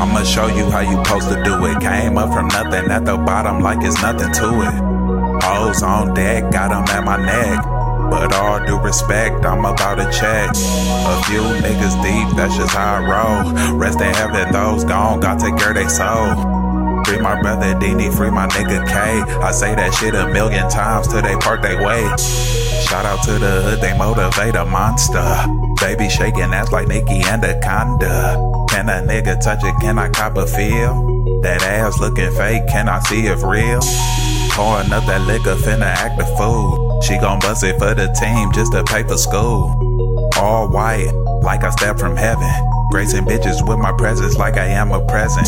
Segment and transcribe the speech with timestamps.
[0.00, 1.78] I'ma show you how you supposed to do it.
[1.80, 5.42] Came up from nothing at the bottom like it's nothing to it.
[5.44, 7.62] Hoes on deck, got 'em at my neck.
[8.10, 10.48] But all due respect, I'm about to check.
[10.48, 13.52] A few niggas deep, that's just how I roll.
[13.76, 16.34] Rest in heaven, those gone, got to care they soul.
[17.04, 18.94] Free my brother Dini, free my nigga K.
[19.42, 22.08] I say that shit a million times till they part they way.
[22.88, 25.67] Shout out to the hood, they motivate a monster.
[25.88, 28.36] Baby shaking ass like Nicki Anaconda.
[28.68, 29.74] Can a nigga touch it?
[29.80, 31.40] Can I cop a feel?
[31.40, 33.80] That ass looking fake, can I see if real?
[34.52, 37.00] Pouring up that liquor, finna act a fool.
[37.00, 39.72] She gon' bust it for the team just to pay for school.
[40.36, 41.10] All white,
[41.40, 42.52] like I stepped from heaven.
[42.90, 45.46] Gracing bitches with my presence like I am a present.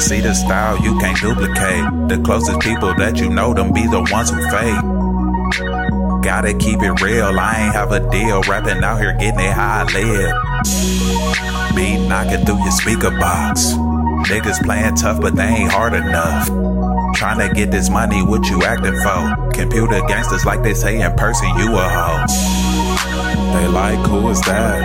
[0.00, 2.08] See the style you can't duplicate.
[2.08, 5.83] The closest people that you know them be the ones who fake.
[6.24, 8.40] Gotta keep it real, I ain't have a deal.
[8.42, 11.74] Rapping out here getting it how I.
[11.76, 13.74] Beat knocking through your speaker box.
[14.24, 16.48] Niggas playing tough, but they ain't hard enough.
[17.14, 19.50] Trying to get this money, what you acting for?
[19.52, 22.24] Computer gangsters like they say in person, you a hoe.
[23.52, 24.82] They like, who is that?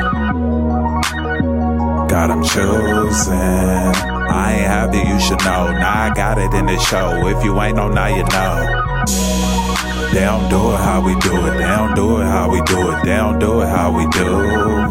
[2.09, 3.33] Got 'em chosen.
[3.33, 5.71] I ain't happy, you should know.
[5.71, 7.27] Now I got it in the show.
[7.27, 9.38] If you ain't know, now you know.
[10.13, 11.57] Don't do it how we do it.
[11.59, 13.05] Don't do it how we do it.
[13.05, 14.27] Don't do it how we do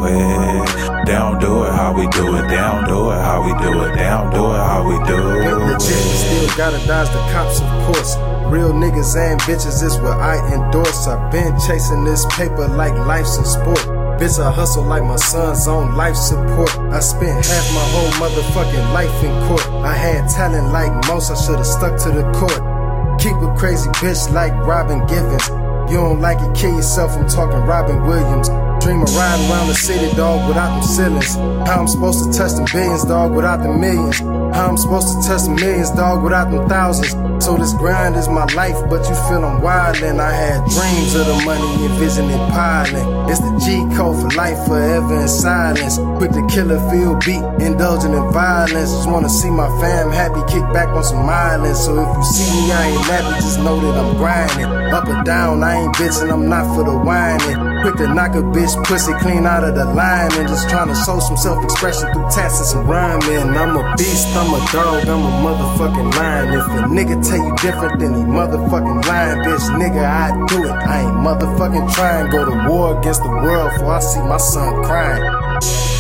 [0.06, 1.06] it.
[1.06, 2.48] Don't do it how we do it.
[2.48, 3.96] Don't do it how we do it.
[3.96, 6.16] Don't do it how we do Ain't legit, it.
[6.16, 8.16] still gotta dodge the cops, of course.
[8.48, 11.06] Real niggas and bitches is what I endorse.
[11.06, 13.84] I've been chasing this paper like life's a sport.
[14.18, 16.70] Bitch, I hustle like my son's on life support.
[16.92, 19.66] I spent half my whole motherfucking life in court.
[19.84, 22.77] I had talent like most, I should've stuck to the court.
[23.18, 25.48] Keep a crazy bitch like Robin Givens.
[25.90, 27.12] You don't like it, kill yourself.
[27.12, 28.48] I'm talking Robin Williams.
[28.80, 31.34] Dream of riding around the city, dog, without them ceilings.
[31.68, 34.18] How I'm supposed to touch them billions, dog, without the millions.
[34.56, 37.12] How I'm supposed to touch the millions, dog, without them thousands.
[37.44, 40.18] So this grind is my life, but you feel I'm wildin'.
[40.18, 43.06] I had dreams of the money and vision piling.
[43.30, 45.98] It's the G code for life, forever in silence.
[46.18, 48.90] Quick to kill a feel beat, indulging in violence.
[48.90, 51.84] Just wanna see my fam happy, kick back on some islands.
[51.84, 54.66] So if you see me, I ain't happy, just know that I'm grinding.
[54.92, 57.56] Up or down, I ain't bitchin', I'm not for the whining.
[57.82, 60.94] Quick to knock a bitch pussy clean out of the line and just trying to
[60.94, 63.56] show some self-expression through tats and some rhyming.
[63.56, 66.48] I'm a beast, I'm a dog, I'm a motherfucking lion.
[66.54, 69.66] If a nigga tell you different, then he motherfucking lying, bitch.
[69.80, 70.70] Nigga, I do it.
[70.70, 72.30] I ain't motherfucking trying.
[72.30, 75.97] Go to war against the world before I see my son crying.